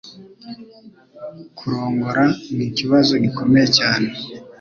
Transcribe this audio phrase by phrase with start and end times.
[1.57, 2.23] Kurongora
[2.55, 4.07] nikibazo gikomeye cyane